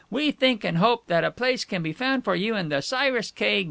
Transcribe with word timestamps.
We 0.09 0.31
think 0.31 0.63
and 0.63 0.79
hope 0.79 1.05
that 1.09 1.23
a 1.23 1.29
place 1.29 1.63
can 1.63 1.83
be 1.83 1.93
found 1.93 2.23
for 2.23 2.33
you 2.33 2.55
in 2.55 2.69
the 2.69 2.81
Cyrus 2.81 3.29
K. 3.29 3.59